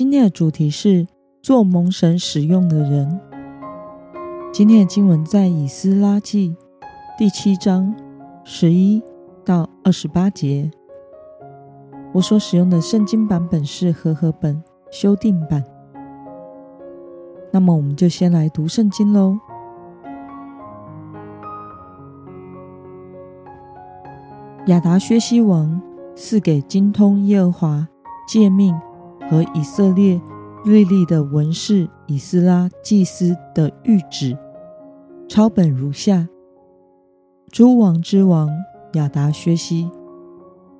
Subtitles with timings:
[0.00, 1.06] 今天的主题是
[1.42, 3.20] 做蒙神使用的人。
[4.50, 6.56] 今天的经文在以斯拉记
[7.18, 7.94] 第七章
[8.42, 9.02] 十一
[9.44, 10.70] 到二十八节。
[12.14, 15.62] 我所使用的圣经版本是和合本修订版。
[17.52, 19.38] 那么，我们就先来读圣经喽。
[24.68, 25.78] 亚达薛西王
[26.16, 27.88] 赐给精通耶和华
[28.26, 28.74] 诫命。
[29.30, 30.20] 和以色列
[30.64, 34.36] 律例的文士以斯拉祭司的谕旨，
[35.28, 36.28] 抄本如下：
[37.48, 38.50] 诸王之王
[38.94, 39.88] 亚达薛西，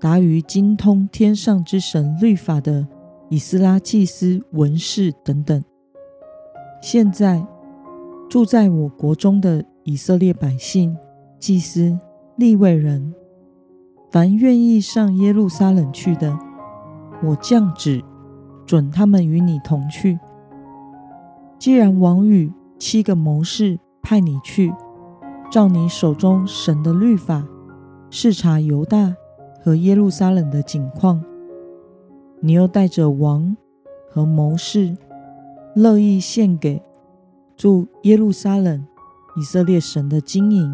[0.00, 2.84] 达于精通天上之神律法的
[3.28, 5.62] 以斯拉祭司文士等等。
[6.82, 7.46] 现在
[8.28, 10.96] 住在我国中的以色列百姓、
[11.38, 11.96] 祭司、
[12.34, 13.14] 利未人，
[14.10, 16.36] 凡愿意上耶路撒冷去的，
[17.22, 18.02] 我降旨。
[18.70, 20.20] 准他们与你同去。
[21.58, 24.72] 既然王与七个谋士派你去，
[25.50, 27.44] 照你手中神的律法
[28.10, 29.16] 视察犹大
[29.60, 31.20] 和耶路撒冷的景况，
[32.38, 33.56] 你又带着王
[34.08, 34.96] 和谋士，
[35.74, 36.80] 乐意献给
[37.56, 38.86] 住耶路撒冷
[39.36, 40.72] 以色列神的金银，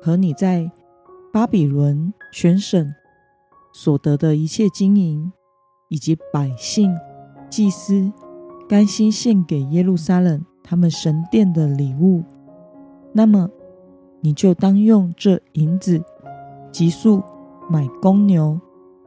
[0.00, 0.70] 和你在
[1.32, 2.94] 巴比伦全省
[3.72, 5.32] 所得的一切金银。
[5.92, 6.90] 以及百姓、
[7.50, 8.10] 祭司
[8.66, 12.22] 甘心献给耶路撒冷他们神殿的礼物，
[13.12, 13.50] 那么
[14.22, 16.02] 你就当用这银子，
[16.72, 17.22] 急速
[17.68, 18.58] 买公牛、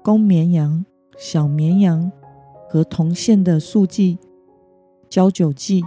[0.03, 0.85] 公绵羊、
[1.17, 2.11] 小绵羊
[2.69, 4.19] 和铜线的素祭、
[5.09, 5.81] 交酒祭，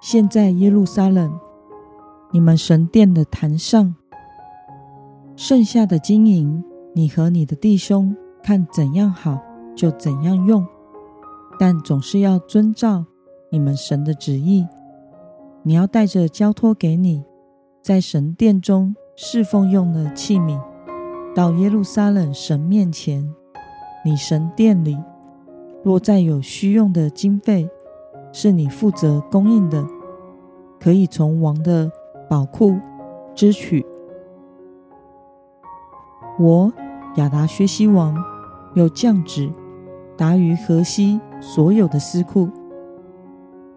[0.00, 1.36] 献在耶路撒冷
[2.30, 3.92] 你们神殿的坛上。
[5.34, 6.62] 剩下的金银，
[6.94, 9.42] 你和你的弟兄看怎样好。
[9.74, 10.66] 就怎样用，
[11.58, 13.04] 但总是要遵照
[13.50, 14.66] 你们神的旨意。
[15.62, 17.24] 你要带着交托给你
[17.80, 20.60] 在神殿中侍奉用的器皿，
[21.34, 23.32] 到耶路撒冷神面前。
[24.04, 24.98] 你神殿里
[25.84, 27.68] 若再有需用的经费，
[28.32, 29.86] 是你负责供应的，
[30.80, 31.90] 可以从王的
[32.28, 32.76] 宝库
[33.34, 33.86] 支取。
[36.40, 36.72] 我
[37.16, 38.16] 亚达薛西王
[38.74, 39.50] 又降旨。
[40.22, 42.48] 达于河西所有的司库，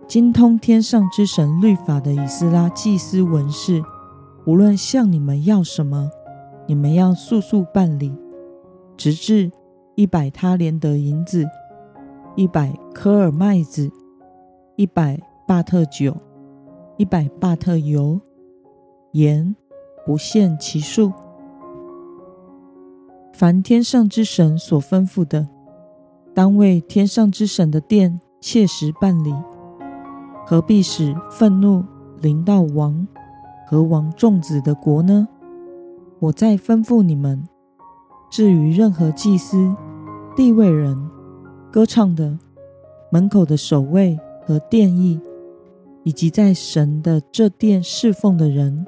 [0.08, 3.82] 精通天上之神律法的以斯拉祭司文士，
[4.46, 6.08] 无论向你们要什么，
[6.68, 8.14] 你们要速速办理，
[8.96, 9.52] 直至
[9.96, 11.44] 一百他连德银子，
[12.36, 13.90] 一百科尔麦子，
[14.76, 16.16] 一百巴特酒，
[16.98, 18.22] 一百巴特油，
[19.14, 19.56] 盐
[20.06, 21.12] 不限其数。
[23.34, 25.55] 凡天上之神所吩咐的。
[26.36, 29.34] 当为天上之神的殿切实办理，
[30.46, 31.82] 何必使愤怒
[32.20, 33.08] 临到王
[33.66, 35.30] 和王众子的国呢？
[36.20, 37.42] 我再吩咐你们：
[38.30, 39.74] 至于任何祭司、
[40.36, 41.10] 地位人、
[41.72, 42.38] 歌唱的、
[43.10, 45.18] 门口的守卫和殿役，
[46.04, 48.86] 以及在神的这殿侍奉的人，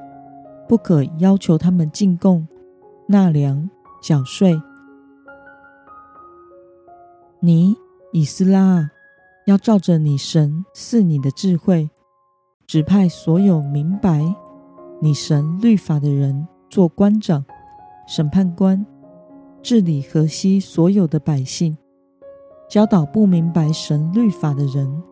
[0.68, 2.46] 不可要求他们进贡、
[3.08, 3.70] 纳粮、
[4.02, 4.62] 缴税。
[7.40, 7.78] 你
[8.12, 8.90] 以斯拉，
[9.46, 11.88] 要照着你神赐你的智慧，
[12.66, 14.24] 指派所有明白
[15.00, 17.46] 你神律法的人做官长、
[18.08, 18.84] 审判官，
[19.62, 21.78] 治理河西所有的百姓，
[22.68, 25.04] 教导不明白神律法的人。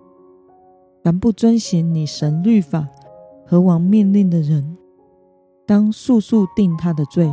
[1.04, 2.88] 凡不遵行你神律法
[3.46, 4.76] 和王命令的人，
[5.68, 7.32] 当速速定他的罪，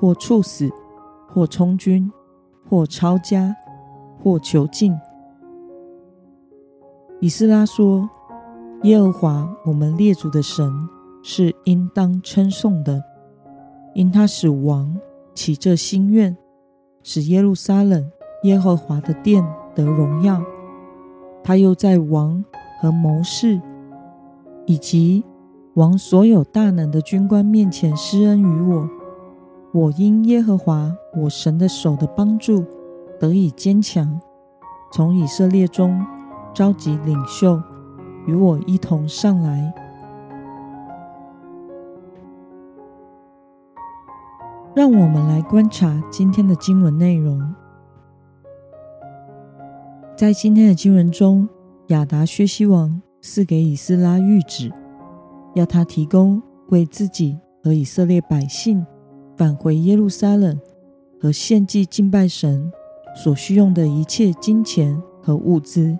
[0.00, 0.68] 或处死，
[1.28, 2.10] 或充军，
[2.68, 3.54] 或抄家。
[4.22, 4.96] 或囚禁。
[7.20, 8.08] 以斯拉说
[8.84, 10.72] ：“耶和华我们列祖的神
[11.22, 13.02] 是应当称颂的，
[13.94, 14.98] 因他使王
[15.34, 16.34] 起这心愿，
[17.02, 18.10] 使耶路撒冷
[18.44, 20.42] 耶和华的殿得荣耀。
[21.44, 22.42] 他又在王
[22.80, 23.60] 和谋士
[24.64, 25.22] 以及
[25.74, 28.88] 王所有大能的军官面前施恩于我。
[29.72, 32.64] 我因耶和华我神的手的帮助。”
[33.20, 34.18] 得以坚强，
[34.90, 36.02] 从以色列中
[36.54, 37.62] 召集领袖，
[38.26, 39.74] 与我一同上来。
[44.74, 47.38] 让我们来观察今天的经文内容。
[50.16, 51.46] 在今天的经文中，
[51.88, 54.72] 亚达薛西王赐给以斯拉谕旨，
[55.54, 58.86] 要他提供为自己和以色列百姓
[59.36, 60.58] 返回耶路撒冷
[61.20, 62.72] 和献祭敬拜神
[63.22, 65.98] 所需用的一切金钱和物资。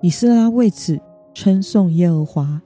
[0.00, 1.00] 以斯拉为此
[1.32, 2.62] 称颂耶和华，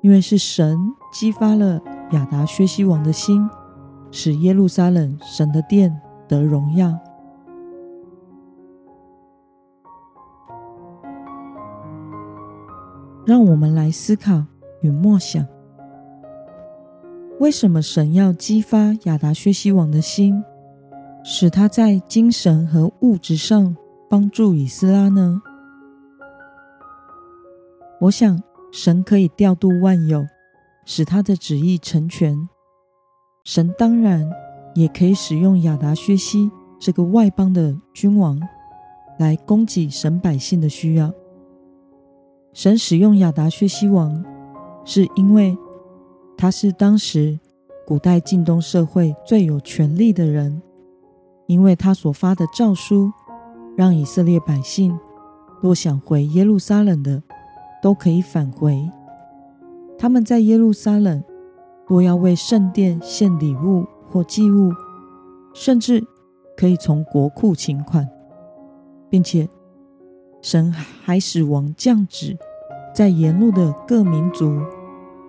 [0.00, 0.78] 因为是神
[1.12, 1.80] 激发了
[2.12, 3.48] 亚达薛西王的心。
[4.12, 6.98] 使耶路撒冷神的殿得荣耀。
[13.24, 14.44] 让我们来思考
[14.80, 15.46] 与默想：
[17.38, 20.42] 为什么神要激发亚达薛西王的心，
[21.22, 23.76] 使他在精神和物质上
[24.08, 25.40] 帮助以斯拉呢？
[28.00, 30.26] 我想，神可以调度万有，
[30.86, 32.48] 使他的旨意成全。
[33.44, 34.28] 神当然
[34.74, 38.40] 也可以使用亚达薛西这个外邦的君王
[39.18, 41.12] 来供给神百姓的需要。
[42.52, 44.24] 神使用亚达薛西王，
[44.84, 45.56] 是因为
[46.36, 47.38] 他是当时
[47.86, 50.60] 古代近东社会最有权力的人，
[51.50, 53.10] 因为他所发的诏书，
[53.76, 54.96] 让以色列百姓
[55.60, 57.20] 若想回耶路撒冷的，
[57.82, 58.88] 都可以返回。
[59.98, 61.20] 他们在耶路撒冷。
[61.88, 64.72] 若要为圣殿献礼物或祭物，
[65.52, 66.00] 甚至
[66.56, 68.08] 可以从国库请款，
[69.08, 69.48] 并且
[70.40, 72.38] 神还使王降旨，
[72.94, 74.62] 在沿路的各民族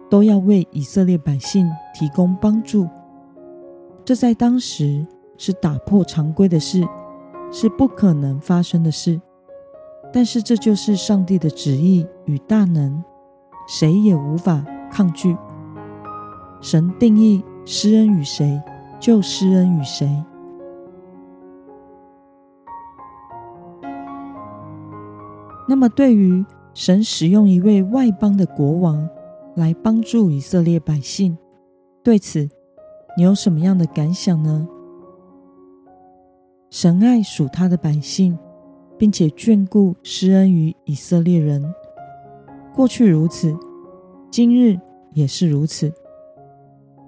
[0.08, 2.88] 都要为以色列百姓提供帮助。
[4.06, 5.04] 这在当时
[5.42, 6.88] 是打破常规的事，
[7.52, 9.20] 是不可能发生的事。
[10.14, 13.04] 但是这就是上帝的旨意与大能，
[13.68, 15.36] 谁也无法抗拒。
[16.62, 18.62] 神定义施恩与谁，
[19.00, 20.24] 就施恩与谁。
[25.68, 26.46] 那么，对于
[26.76, 29.10] 神使用一位外邦的国王
[29.56, 31.36] 来帮助以色列百姓，
[32.04, 32.48] 对此
[33.18, 34.68] 你有什么样的感想呢？
[36.72, 38.40] 神爱属他的百姓，
[38.98, 41.62] 并且眷顾施恩于以色列人，
[42.74, 43.54] 过去如此，
[44.32, 44.80] 今日
[45.12, 45.92] 也是如此。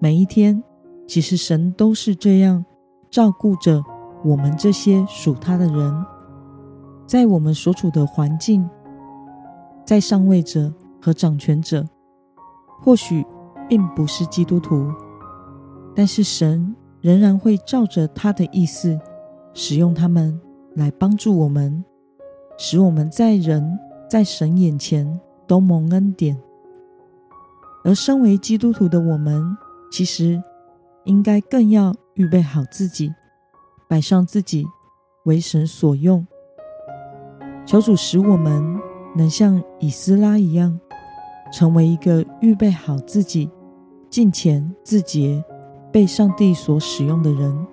[0.02, 0.62] 每一天，
[1.08, 2.66] 其实神都是这样
[3.10, 3.82] 照顾着
[4.26, 6.06] 我们这些属他的人。
[7.08, 8.70] 在我们所处的环境，
[9.86, 11.88] 在上位者和掌权者，
[12.82, 13.26] 或许
[13.70, 14.92] 并不是基督徒，
[15.96, 19.00] 但是神仍然会照着他的意思，
[19.54, 20.40] 使用他们
[20.76, 21.84] 来帮助我们，
[22.58, 23.78] 使我们在人
[24.10, 26.38] 在神眼前都蒙恩典。
[27.84, 29.56] 而身为基督徒的我们，
[29.92, 30.42] 其实，
[31.04, 33.14] 应该更要预备好自己，
[33.88, 34.66] 摆上自己
[35.26, 36.26] 为神所用。
[37.66, 38.80] 求主使我们
[39.16, 40.80] 能像以斯拉一样，
[41.52, 43.50] 成为一个预备好自己、
[44.10, 45.44] 敬虔自洁、
[45.92, 47.68] 被上帝所使用的人。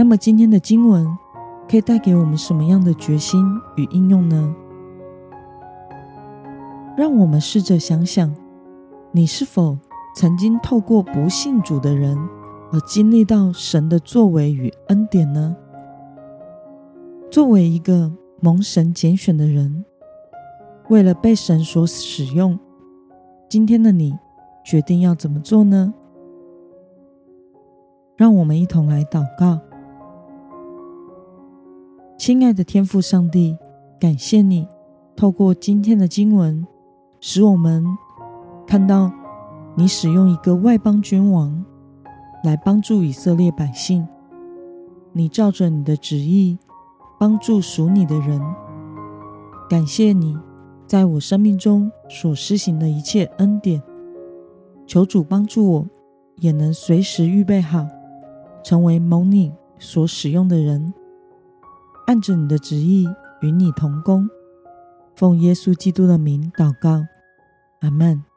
[0.00, 1.06] 那么，今天的经文
[1.68, 3.44] 可以带给我们什么样的决心
[3.76, 4.56] 与应用呢？
[6.96, 8.34] 让我们试着想想，
[9.12, 9.76] 你是否
[10.16, 12.16] 曾经透过不信主的人
[12.72, 15.54] 而经历到神的作为与恩典呢？
[17.30, 19.84] 作为一个蒙神拣选的人，
[20.88, 22.58] 为了被神所使用，
[23.50, 24.18] 今天的你
[24.64, 25.92] 决定要怎么做呢？
[28.16, 29.60] 让我们一同来祷告。
[32.20, 33.56] 亲爱的天父上帝，
[33.98, 34.68] 感谢你
[35.16, 36.66] 透过今天的经文。
[37.18, 37.82] 使我们
[38.66, 39.10] 看到
[39.74, 41.64] 你使用一个外邦君王
[42.44, 44.06] 来帮助以色列百姓，
[45.14, 46.58] 你照着你的旨意
[47.18, 48.38] 帮助属你的人。
[49.70, 50.36] 感谢你
[50.86, 53.82] 在我生命中所施行的一切恩典，
[54.86, 55.86] 求主帮助我，
[56.36, 57.86] 也能随时预备好，
[58.62, 60.92] 成为蒙你所使用的人，
[62.10, 63.08] 按着你的旨意
[63.40, 64.28] 与你同工。
[65.14, 67.06] 奉耶稣基督的名祷告，
[67.82, 68.29] 阿门。